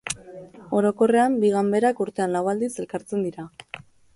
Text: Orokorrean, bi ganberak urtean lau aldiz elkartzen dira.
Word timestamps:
Orokorrean, 0.77 1.35
bi 1.43 1.51
ganberak 1.57 2.01
urtean 2.07 2.33
lau 2.37 2.45
aldiz 2.55 2.71
elkartzen 2.85 3.25
dira. 3.29 3.47